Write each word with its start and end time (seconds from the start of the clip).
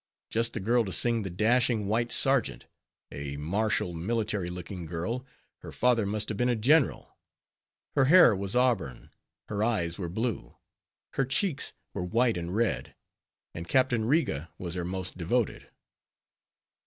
—just 0.31 0.53
the 0.53 0.59
girl 0.59 0.83
to 0.83 0.91
sing 0.91 1.21
the 1.21 1.29
Dashing 1.29 1.85
White 1.85 2.11
Sergeant; 2.11 2.65
a 3.11 3.37
martial, 3.37 3.93
military 3.93 4.49
looking 4.49 4.87
girl; 4.87 5.27
her 5.59 5.71
father 5.71 6.07
must 6.07 6.27
have 6.29 6.39
been 6.39 6.49
a 6.49 6.55
general. 6.55 7.15
Her 7.91 8.05
hair 8.05 8.35
was 8.35 8.55
auburn; 8.55 9.11
her 9.45 9.63
eyes 9.63 9.99
were 9.99 10.09
blue; 10.09 10.57
her 11.11 11.25
cheeks 11.25 11.73
were 11.93 12.03
white 12.03 12.35
and 12.35 12.55
red; 12.55 12.95
and 13.53 13.67
Captain 13.69 14.05
Riga 14.05 14.49
was 14.57 14.73
her 14.73 14.83
most 14.85 15.19
devoted. 15.19 15.69